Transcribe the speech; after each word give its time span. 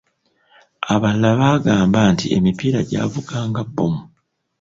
Abalala 0.93 1.35
baagamba 1.39 1.99
nti 2.13 2.25
emipiira 2.37 2.79
gyavuga 2.89 3.35
nga 3.49 3.61
bbomu. 3.67 4.01